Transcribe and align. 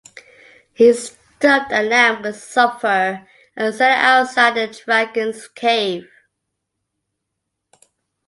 He 0.73 0.91
stuffed 0.93 1.71
a 1.71 1.83
lamb 1.83 2.23
with 2.23 2.35
sulphur 2.35 3.27
and 3.55 3.75
set 3.75 3.91
it 3.99 4.03
outside 4.03 4.55
the 4.55 4.65
dragon's 4.65 5.47
cave. 5.47 6.09